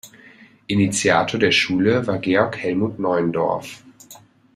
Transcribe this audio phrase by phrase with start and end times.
[0.67, 3.83] Initiator der Schule war Georg Hellmuth Neuendorff.